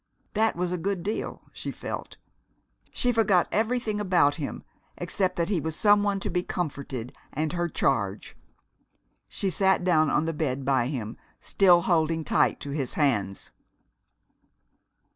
[0.33, 2.17] That was a good deal, she felt.
[2.91, 4.63] She forgot everything about him,
[4.97, 8.35] except that he was some one to be comforted, and her charge.
[9.29, 13.51] She sat down on the bed by him, still holding tight to his hands.